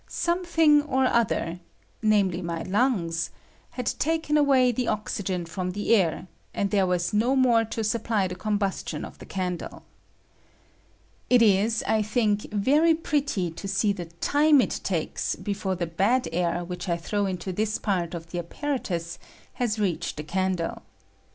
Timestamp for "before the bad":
15.35-16.27